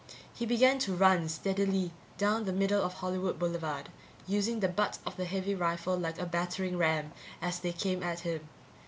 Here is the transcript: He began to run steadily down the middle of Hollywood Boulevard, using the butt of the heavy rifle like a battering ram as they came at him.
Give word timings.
He 0.33 0.47
began 0.47 0.79
to 0.79 0.95
run 0.95 1.29
steadily 1.29 1.91
down 2.17 2.45
the 2.45 2.51
middle 2.51 2.81
of 2.81 2.93
Hollywood 2.95 3.37
Boulevard, 3.37 3.89
using 4.25 4.59
the 4.59 4.67
butt 4.67 4.97
of 5.05 5.15
the 5.15 5.25
heavy 5.25 5.53
rifle 5.53 5.95
like 5.95 6.17
a 6.19 6.25
battering 6.25 6.75
ram 6.75 7.11
as 7.39 7.59
they 7.59 7.71
came 7.71 8.01
at 8.01 8.21
him. 8.21 8.49